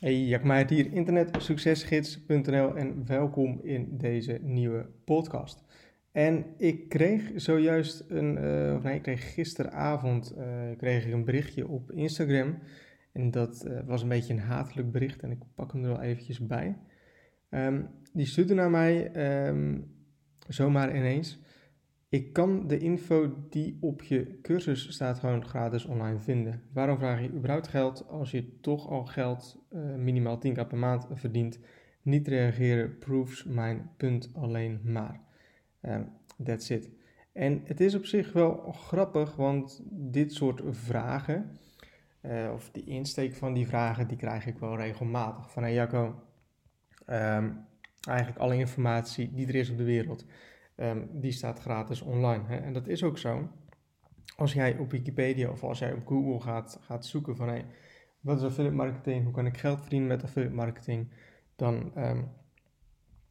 Hey, 0.00 0.24
Jack 0.24 0.68
hier, 0.68 0.92
internetsuccesgids.nl 0.92 2.76
en 2.76 3.06
welkom 3.06 3.60
in 3.62 3.98
deze 3.98 4.38
nieuwe 4.42 4.86
podcast. 5.04 5.64
En 6.12 6.44
ik 6.56 6.88
kreeg 6.88 7.30
zojuist 7.34 8.04
een, 8.08 8.36
uh, 8.44 8.74
of 8.74 8.82
nee, 8.82 8.94
ik 8.94 9.02
kreeg 9.02 9.34
gisteravond 9.34 10.34
uh, 10.38 10.44
kreeg 10.76 11.06
ik 11.06 11.12
een 11.12 11.24
berichtje 11.24 11.68
op 11.68 11.92
Instagram. 11.92 12.58
En 13.12 13.30
dat 13.30 13.64
uh, 13.66 13.78
was 13.86 14.02
een 14.02 14.08
beetje 14.08 14.32
een 14.32 14.40
hatelijk 14.40 14.92
bericht 14.92 15.22
en 15.22 15.30
ik 15.30 15.38
pak 15.54 15.72
hem 15.72 15.82
er 15.82 15.88
wel 15.88 16.02
eventjes 16.02 16.46
bij. 16.46 16.78
Um, 17.50 17.88
die 18.12 18.26
stuurde 18.26 18.54
naar 18.54 18.70
mij 18.70 19.10
um, 19.48 19.94
zomaar 20.48 20.96
ineens. 20.96 21.40
Ik 22.08 22.32
kan 22.32 22.66
de 22.66 22.78
info 22.78 23.46
die 23.50 23.78
op 23.80 24.02
je 24.02 24.38
cursus 24.42 24.92
staat 24.92 25.18
gewoon 25.18 25.44
gratis 25.44 25.84
online 25.84 26.18
vinden. 26.18 26.62
Waarom 26.72 26.98
vraag 26.98 27.20
je 27.20 27.32
überhaupt 27.32 27.68
geld 27.68 28.08
als 28.08 28.30
je 28.30 28.60
toch 28.60 28.88
al 28.88 29.04
geld 29.04 29.66
uh, 29.72 29.94
minimaal 29.94 30.40
10k 30.46 30.66
per 30.68 30.76
maand 30.76 31.06
verdient? 31.12 31.58
Niet 32.02 32.28
reageren 32.28 32.98
proves 32.98 33.44
mijn 33.44 33.90
punt 33.96 34.30
alleen 34.34 34.80
maar. 34.84 35.20
Um, 35.82 36.08
that's 36.44 36.70
it. 36.70 36.90
En 37.32 37.62
het 37.64 37.80
is 37.80 37.94
op 37.94 38.04
zich 38.04 38.32
wel 38.32 38.72
grappig, 38.72 39.36
want 39.36 39.82
dit 39.90 40.32
soort 40.32 40.62
vragen, 40.70 41.50
uh, 42.22 42.50
of 42.54 42.70
die 42.70 42.84
insteek 42.84 43.34
van 43.34 43.54
die 43.54 43.66
vragen, 43.66 44.08
die 44.08 44.16
krijg 44.16 44.46
ik 44.46 44.58
wel 44.58 44.76
regelmatig. 44.76 45.50
Van 45.50 45.62
hey 45.62 45.74
Jacco, 45.74 46.04
um, 47.06 47.66
eigenlijk 48.08 48.38
alle 48.38 48.56
informatie 48.56 49.32
die 49.34 49.46
er 49.46 49.54
is 49.54 49.70
op 49.70 49.76
de 49.76 49.84
wereld 49.84 50.26
um, 50.76 51.08
die 51.12 51.32
staat 51.32 51.60
gratis 51.60 52.00
online. 52.00 52.44
Hè? 52.46 52.56
En 52.56 52.72
dat 52.72 52.88
is 52.88 53.02
ook 53.02 53.18
zo. 53.18 53.48
Als 54.36 54.52
jij 54.52 54.78
op 54.78 54.90
Wikipedia 54.90 55.50
of 55.50 55.62
als 55.62 55.78
jij 55.78 55.92
op 55.92 56.06
Google 56.06 56.40
gaat, 56.40 56.78
gaat 56.82 57.06
zoeken 57.06 57.36
van 57.36 57.48
hey, 57.48 57.66
wat 58.20 58.38
is 58.38 58.44
affiliate 58.44 58.76
marketing, 58.76 59.24
hoe 59.24 59.32
kan 59.32 59.46
ik 59.46 59.56
geld 59.56 59.80
verdienen 59.80 60.08
met 60.08 60.22
affiliate 60.22 60.54
marketing, 60.54 61.12
dan 61.56 61.92
um, 61.96 62.28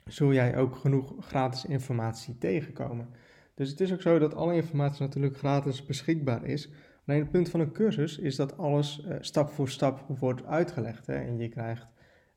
zul 0.06 0.34
jij 0.34 0.58
ook 0.58 0.75
genoeg 0.75 1.14
gratis 1.19 1.66
informatie 1.66 2.38
tegenkomen. 2.38 3.09
Dus 3.53 3.69
het 3.69 3.80
is 3.80 3.94
ook 3.94 4.02
zo 4.02 4.19
dat 4.19 4.36
alle 4.36 4.56
informatie 4.56 5.02
natuurlijk 5.02 5.38
gratis 5.38 5.86
beschikbaar 5.86 6.45
is. 6.45 6.72
Alleen 7.06 7.19
het 7.19 7.31
punt 7.31 7.50
van 7.50 7.59
een 7.59 7.72
cursus 7.72 8.17
is 8.17 8.36
dat 8.36 8.58
alles 8.58 9.06
uh, 9.06 9.16
stap 9.19 9.50
voor 9.50 9.69
stap 9.69 10.06
wordt 10.08 10.45
uitgelegd. 10.45 11.08
Hè? 11.08 11.16
En 11.16 11.38
je 11.38 11.50
krijgt 11.50 11.88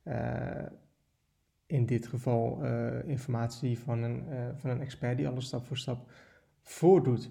uh, 0.04 0.14
in 1.68 1.86
dit 1.86 2.06
geval 2.06 2.64
uh, 2.64 3.08
informatie 3.08 3.78
van 3.78 4.02
een, 4.02 4.24
uh, 4.28 4.48
van 4.54 4.70
een 4.70 4.80
expert 4.80 5.16
die 5.16 5.28
alles 5.28 5.46
stap 5.46 5.66
voor 5.66 5.76
stap 5.76 6.10
voordoet. 6.62 7.30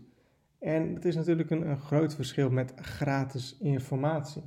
En 0.59 0.93
het 0.93 1.05
is 1.05 1.15
natuurlijk 1.15 1.49
een, 1.49 1.69
een 1.69 1.79
groot 1.79 2.15
verschil 2.15 2.49
met 2.49 2.73
gratis 2.75 3.57
informatie. 3.59 4.43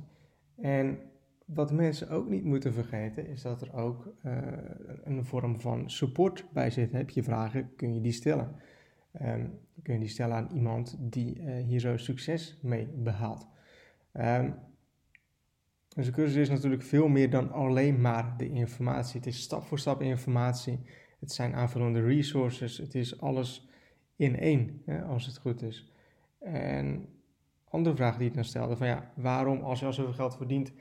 En 0.61 0.99
wat 1.45 1.71
mensen 1.71 2.09
ook 2.09 2.29
niet 2.29 2.43
moeten 2.43 2.73
vergeten 2.73 3.27
is 3.27 3.41
dat 3.41 3.61
er 3.61 3.73
ook 3.73 4.13
uh, 4.25 4.37
een 5.03 5.25
vorm 5.25 5.59
van 5.59 5.89
support 5.89 6.45
bij 6.53 6.69
zit. 6.69 6.91
Heb 6.91 7.09
je 7.09 7.23
vragen, 7.23 7.75
kun 7.75 7.93
je 7.93 8.01
die 8.01 8.11
stellen. 8.11 8.55
Um, 9.21 9.59
kun 9.83 9.93
je 9.93 9.99
die 9.99 10.09
stellen 10.09 10.35
aan 10.35 10.49
iemand 10.53 10.97
die 10.99 11.41
hier 11.41 11.79
zo 11.79 11.97
succes 11.97 12.59
mee 12.61 12.87
behaalt. 12.87 13.47
Um, 14.13 14.55
dus 15.95 16.05
de 16.05 16.11
cursus 16.11 16.35
is 16.35 16.49
natuurlijk 16.49 16.83
veel 16.83 17.07
meer 17.07 17.29
dan 17.29 17.51
alleen 17.51 18.01
maar 18.01 18.33
de 18.37 18.49
informatie. 18.49 19.17
Het 19.19 19.27
is 19.27 19.41
stap 19.41 19.63
voor 19.63 19.79
stap 19.79 20.01
informatie. 20.01 20.79
Het 21.19 21.31
zijn 21.31 21.55
aanvullende 21.55 22.01
resources. 22.01 22.77
Het 22.77 22.95
is 22.95 23.21
alles 23.21 23.69
in 24.15 24.39
één, 24.39 24.81
hè, 24.85 25.03
als 25.03 25.25
het 25.25 25.37
goed 25.37 25.61
is. 25.61 25.91
En 26.39 27.05
andere 27.69 27.95
vraag 27.95 28.17
die 28.17 28.27
ik 28.27 28.33
dan 28.33 28.43
stelde, 28.43 28.77
van 28.77 28.87
ja, 28.87 29.11
waarom 29.15 29.61
als 29.61 29.79
je 29.79 29.85
al 29.85 29.93
zoveel 29.93 30.13
geld 30.13 30.35
verdient, 30.35 30.71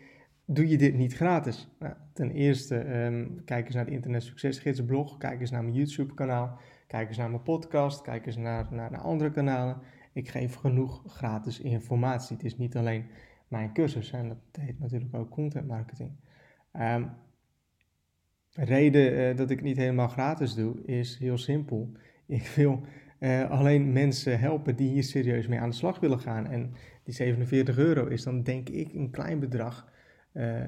doe 0.44 0.68
je 0.68 0.78
dit 0.78 0.94
niet 0.94 1.14
gratis? 1.14 1.68
Nou, 1.78 1.94
ten 2.12 2.30
eerste, 2.30 3.04
um, 3.04 3.44
kijk 3.44 3.66
eens 3.66 3.74
naar 3.74 3.84
de 3.84 3.90
Internet 3.90 4.22
Succesgids 4.22 4.84
blog, 4.84 5.16
kijk 5.16 5.40
eens 5.40 5.50
naar 5.50 5.62
mijn 5.62 5.74
YouTube 5.74 6.14
kanaal, 6.14 6.58
kijk 6.86 7.08
eens 7.08 7.16
naar 7.16 7.30
mijn 7.30 7.42
podcast, 7.42 8.02
kijk 8.02 8.26
eens 8.26 8.36
naar, 8.36 8.66
naar, 8.70 8.90
naar 8.90 9.00
andere 9.00 9.30
kanalen. 9.30 9.78
Ik 10.12 10.28
geef 10.28 10.54
genoeg 10.54 11.02
gratis 11.06 11.60
informatie. 11.60 12.36
Het 12.36 12.44
is 12.44 12.56
niet 12.56 12.76
alleen 12.76 13.04
mijn 13.50 13.72
cursus. 13.72 14.10
En 14.10 14.28
dat 14.28 14.38
heet 14.60 14.78
natuurlijk 14.78 15.14
ook 15.14 15.30
content 15.30 15.66
marketing. 15.66 16.10
Um, 16.72 17.10
reden 18.52 19.12
uh, 19.12 19.36
dat 19.36 19.50
ik 19.50 19.56
het 19.56 19.66
niet 19.66 19.76
helemaal 19.76 20.08
gratis 20.08 20.54
doe, 20.54 20.84
is 20.84 21.18
heel 21.18 21.38
simpel. 21.38 21.92
Ik 22.26 22.46
wil 22.46 22.80
uh, 23.20 23.50
alleen 23.50 23.92
mensen 23.92 24.38
helpen 24.40 24.76
die 24.76 24.90
hier 24.90 25.04
serieus 25.04 25.46
mee 25.46 25.60
aan 25.60 25.70
de 25.70 25.76
slag 25.76 26.00
willen 26.00 26.20
gaan. 26.20 26.46
En 26.46 26.72
die 27.04 27.14
47 27.14 27.78
euro 27.78 28.06
is 28.06 28.22
dan 28.22 28.42
denk 28.42 28.68
ik 28.68 28.92
een 28.92 29.10
klein 29.10 29.40
bedrag 29.40 29.92
uh, 30.32 30.60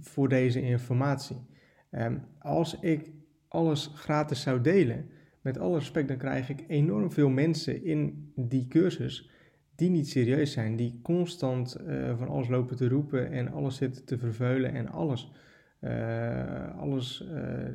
voor 0.00 0.28
deze 0.28 0.62
informatie. 0.62 1.46
Um, 1.90 2.22
als 2.38 2.80
ik 2.80 3.10
alles 3.48 3.90
gratis 3.94 4.42
zou 4.42 4.60
delen, 4.60 5.10
met 5.40 5.58
alle 5.58 5.78
respect, 5.78 6.08
dan 6.08 6.16
krijg 6.16 6.48
ik 6.48 6.64
enorm 6.68 7.12
veel 7.12 7.28
mensen 7.28 7.84
in 7.84 8.32
die 8.36 8.68
cursus 8.68 9.30
die 9.76 9.90
niet 9.90 10.08
serieus 10.08 10.52
zijn, 10.52 10.76
die 10.76 11.00
constant 11.02 11.80
uh, 11.80 12.18
van 12.18 12.28
alles 12.28 12.48
lopen 12.48 12.76
te 12.76 12.88
roepen 12.88 13.30
en 13.30 13.52
alles 13.52 13.76
zitten 13.76 14.04
te 14.04 14.18
verveulen 14.18 14.72
en 14.72 14.88
alles, 14.88 15.32
uh, 15.80 16.78
alles 16.78 17.28
uh, 17.32 17.68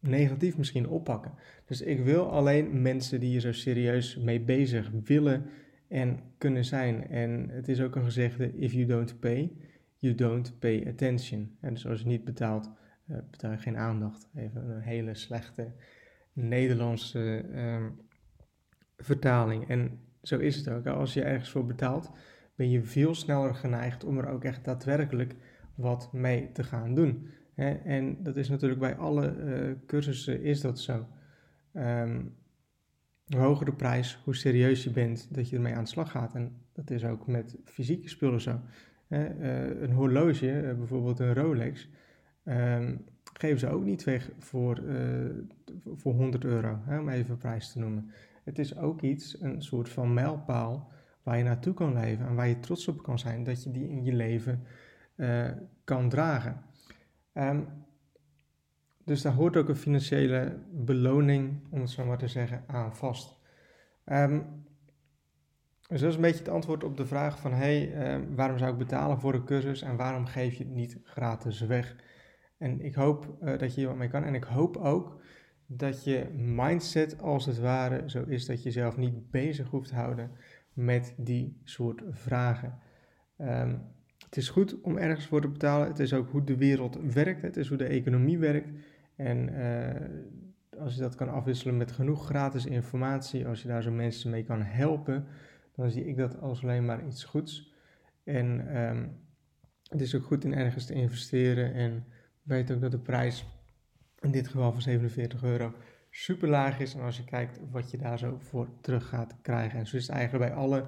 negatief 0.00 0.56
misschien 0.56 0.88
oppakken. 0.88 1.32
Dus 1.64 1.80
ik 1.80 2.04
wil 2.04 2.30
alleen 2.30 2.82
mensen 2.82 3.20
die 3.20 3.28
hier 3.28 3.40
zo 3.40 3.52
serieus 3.52 4.16
mee 4.16 4.40
bezig 4.40 4.90
willen 5.04 5.44
en 5.88 6.20
kunnen 6.38 6.64
zijn. 6.64 7.08
En 7.08 7.48
het 7.48 7.68
is 7.68 7.80
ook 7.80 7.96
een 7.96 8.04
gezegde: 8.04 8.56
if 8.56 8.72
you 8.72 8.86
don't 8.86 9.20
pay, 9.20 9.52
you 9.98 10.14
don't 10.14 10.58
pay 10.58 10.86
attention. 10.88 11.56
En 11.60 11.74
dus 11.74 11.86
als 11.86 12.00
je 12.00 12.06
niet 12.06 12.24
betaalt, 12.24 12.70
betaal 13.30 13.50
je 13.50 13.58
geen 13.58 13.76
aandacht. 13.76 14.28
Even 14.34 14.70
een 14.70 14.80
hele 14.80 15.14
slechte 15.14 15.72
Nederlandse 16.32 17.44
um, 17.54 18.00
vertaling. 18.96 19.68
En 19.68 19.98
zo 20.22 20.38
is 20.38 20.56
het 20.56 20.68
ook. 20.68 20.86
Als 20.86 21.14
je 21.14 21.22
ergens 21.22 21.50
voor 21.50 21.66
betaalt, 21.66 22.10
ben 22.54 22.70
je 22.70 22.82
veel 22.82 23.14
sneller 23.14 23.54
geneigd 23.54 24.04
om 24.04 24.18
er 24.18 24.28
ook 24.28 24.44
echt 24.44 24.64
daadwerkelijk 24.64 25.34
wat 25.74 26.12
mee 26.12 26.52
te 26.52 26.64
gaan 26.64 26.94
doen. 26.94 27.28
En 27.84 28.22
dat 28.22 28.36
is 28.36 28.48
natuurlijk 28.48 28.80
bij 28.80 28.96
alle 28.96 29.36
uh, 29.36 29.72
cursussen 29.86 30.42
is 30.42 30.60
dat 30.60 30.78
zo. 30.78 31.06
Um, 31.74 32.34
hoe 33.26 33.40
hoger 33.40 33.64
de 33.64 33.72
prijs, 33.72 34.20
hoe 34.24 34.34
serieus 34.34 34.84
je 34.84 34.90
bent 34.90 35.34
dat 35.34 35.48
je 35.48 35.56
ermee 35.56 35.74
aan 35.74 35.84
de 35.84 35.90
slag 35.90 36.10
gaat. 36.10 36.34
En 36.34 36.52
dat 36.72 36.90
is 36.90 37.04
ook 37.04 37.26
met 37.26 37.56
fysieke 37.64 38.08
spullen 38.08 38.40
zo. 38.40 38.60
Uh, 39.08 39.80
een 39.80 39.92
horloge, 39.92 40.62
uh, 40.62 40.74
bijvoorbeeld 40.74 41.18
een 41.18 41.34
Rolex, 41.34 41.88
um, 42.44 43.04
geven 43.32 43.58
ze 43.58 43.68
ook 43.68 43.84
niet 43.84 44.04
weg 44.04 44.30
voor, 44.38 44.82
voor 45.94 46.14
100 46.14 46.44
euro, 46.44 46.78
hè, 46.84 46.98
om 46.98 47.08
even 47.08 47.38
prijs 47.38 47.72
te 47.72 47.78
noemen. 47.78 48.10
Het 48.50 48.58
is 48.58 48.76
ook 48.76 49.00
iets, 49.00 49.40
een 49.40 49.62
soort 49.62 49.88
van 49.88 50.14
mijlpaal 50.14 50.92
waar 51.22 51.38
je 51.38 51.44
naartoe 51.44 51.74
kan 51.74 51.92
leven 51.92 52.26
en 52.26 52.34
waar 52.34 52.48
je 52.48 52.60
trots 52.60 52.88
op 52.88 53.02
kan 53.02 53.18
zijn 53.18 53.44
dat 53.44 53.62
je 53.62 53.70
die 53.70 53.88
in 53.88 54.04
je 54.04 54.12
leven 54.12 54.66
uh, 55.16 55.50
kan 55.84 56.08
dragen. 56.08 56.62
Um, 57.34 57.68
dus 59.04 59.22
daar 59.22 59.32
hoort 59.32 59.56
ook 59.56 59.68
een 59.68 59.76
financiële 59.76 60.58
beloning, 60.70 61.68
om 61.70 61.80
het 61.80 61.90
zo 61.90 62.04
maar 62.04 62.18
te 62.18 62.28
zeggen, 62.28 62.64
aan 62.66 62.96
vast. 62.96 63.38
Um, 64.04 64.64
dus 65.88 66.00
dat 66.00 66.08
is 66.08 66.14
een 66.14 66.20
beetje 66.20 66.44
het 66.44 66.48
antwoord 66.48 66.84
op 66.84 66.96
de 66.96 67.06
vraag 67.06 67.38
van, 67.38 67.52
hey, 67.52 68.14
uh, 68.16 68.24
waarom 68.34 68.58
zou 68.58 68.72
ik 68.72 68.78
betalen 68.78 69.20
voor 69.20 69.34
een 69.34 69.44
cursus 69.44 69.82
en 69.82 69.96
waarom 69.96 70.26
geef 70.26 70.54
je 70.54 70.64
het 70.64 70.72
niet 70.72 71.00
gratis 71.04 71.60
weg? 71.60 71.96
En 72.58 72.80
ik 72.80 72.94
hoop 72.94 73.36
uh, 73.42 73.58
dat 73.58 73.74
je 73.74 73.80
hier 73.80 73.88
wat 73.88 73.96
mee 73.98 74.08
kan 74.08 74.24
en 74.24 74.34
ik 74.34 74.44
hoop 74.44 74.76
ook 74.76 75.20
dat 75.72 76.04
je 76.04 76.26
mindset 76.36 77.20
als 77.20 77.46
het 77.46 77.58
ware 77.58 78.10
zo 78.10 78.22
is 78.22 78.46
dat 78.46 78.56
je 78.56 78.64
jezelf 78.64 78.96
niet 78.96 79.30
bezig 79.30 79.68
hoeft 79.68 79.88
te 79.88 79.94
houden 79.94 80.30
met 80.72 81.14
die 81.16 81.60
soort 81.64 82.02
vragen. 82.10 82.78
Um, 83.38 83.82
het 84.24 84.36
is 84.36 84.48
goed 84.48 84.80
om 84.80 84.96
ergens 84.96 85.26
voor 85.26 85.40
te 85.40 85.48
betalen. 85.48 85.88
Het 85.88 85.98
is 85.98 86.14
ook 86.14 86.30
hoe 86.30 86.44
de 86.44 86.56
wereld 86.56 86.98
werkt. 87.12 87.42
Het 87.42 87.56
is 87.56 87.68
hoe 87.68 87.76
de 87.76 87.84
economie 87.84 88.38
werkt. 88.38 88.68
En 89.16 89.48
uh, 89.48 90.80
als 90.80 90.94
je 90.94 91.00
dat 91.00 91.14
kan 91.14 91.28
afwisselen 91.28 91.76
met 91.76 91.92
genoeg 91.92 92.26
gratis 92.26 92.66
informatie, 92.66 93.46
als 93.46 93.62
je 93.62 93.68
daar 93.68 93.82
zo 93.82 93.90
mensen 93.90 94.30
mee 94.30 94.44
kan 94.44 94.62
helpen, 94.62 95.26
dan 95.74 95.90
zie 95.90 96.06
ik 96.06 96.16
dat 96.16 96.40
als 96.40 96.62
alleen 96.62 96.84
maar 96.84 97.06
iets 97.06 97.24
goeds. 97.24 97.74
En 98.24 98.76
um, 98.80 99.16
het 99.88 100.00
is 100.00 100.14
ook 100.14 100.24
goed 100.24 100.44
in 100.44 100.54
ergens 100.54 100.86
te 100.86 100.94
investeren. 100.94 101.74
En 101.74 102.04
weet 102.42 102.72
ook 102.72 102.80
dat 102.80 102.90
de 102.90 102.98
prijs 102.98 103.59
in 104.20 104.30
dit 104.30 104.48
geval 104.48 104.72
van 104.72 104.82
47 104.82 105.42
euro, 105.42 105.74
super 106.10 106.48
laag 106.48 106.80
is. 106.80 106.94
En 106.94 107.00
als 107.00 107.16
je 107.16 107.24
kijkt 107.24 107.60
wat 107.70 107.90
je 107.90 107.98
daar 107.98 108.18
zo 108.18 108.36
voor 108.38 108.68
terug 108.80 109.08
gaat 109.08 109.34
krijgen. 109.42 109.78
En 109.78 109.86
zo 109.86 109.96
is 109.96 110.06
het 110.06 110.16
eigenlijk 110.16 110.50
bij 110.50 110.58
alle 110.58 110.86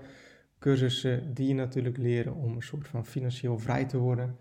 cursussen 0.59 1.35
die 1.35 1.49
je 1.49 1.55
natuurlijk 1.55 1.97
leren 1.97 2.35
om 2.35 2.55
een 2.55 2.63
soort 2.63 2.89
van 2.89 3.07
financieel 3.07 3.59
vrij 3.59 3.85
te 3.85 3.99
worden. 3.99 4.37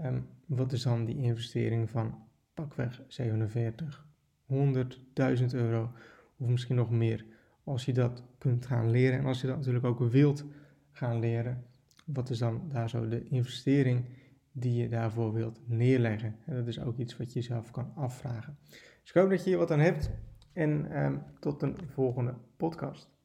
Um, 0.00 0.28
wat 0.46 0.72
is 0.72 0.82
dan 0.82 1.04
die 1.04 1.16
investering 1.16 1.90
van 1.90 2.18
pakweg 2.54 3.02
47, 3.08 4.06
100, 4.46 5.00
1000 5.12 5.54
euro 5.54 5.90
of 6.36 6.48
misschien 6.48 6.76
nog 6.76 6.90
meer. 6.90 7.24
Als 7.64 7.84
je 7.84 7.92
dat 7.92 8.22
kunt 8.38 8.66
gaan 8.66 8.90
leren 8.90 9.18
en 9.18 9.24
als 9.24 9.40
je 9.40 9.46
dat 9.46 9.56
natuurlijk 9.56 9.84
ook 9.84 10.10
wilt 10.10 10.44
gaan 10.92 11.18
leren, 11.18 11.64
wat 12.04 12.30
is 12.30 12.38
dan 12.38 12.68
daar 12.68 12.90
zo 12.90 13.08
de 13.08 13.28
investering 13.28 14.04
die 14.58 14.82
je 14.82 14.88
daarvoor 14.88 15.32
wilt 15.32 15.60
neerleggen. 15.66 16.36
En 16.46 16.56
dat 16.56 16.66
is 16.66 16.80
ook 16.80 16.98
iets 16.98 17.16
wat 17.16 17.32
je 17.32 17.42
zelf 17.42 17.70
kan 17.70 17.92
afvragen. 17.94 18.58
Dus 18.70 19.10
ik 19.10 19.14
hoop 19.14 19.30
dat 19.30 19.44
je 19.44 19.50
hier 19.50 19.58
wat 19.58 19.70
aan 19.70 19.80
hebt 19.80 20.10
en 20.52 20.90
ehm, 20.90 21.18
tot 21.40 21.62
een 21.62 21.76
volgende 21.86 22.34
podcast. 22.56 23.15